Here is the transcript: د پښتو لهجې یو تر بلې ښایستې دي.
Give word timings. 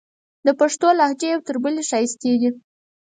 د 0.45 0.47
پښتو 0.59 0.87
لهجې 0.99 1.27
یو 1.33 1.39
تر 1.47 1.55
بلې 1.63 1.83
ښایستې 1.89 2.31
دي. 2.41 2.49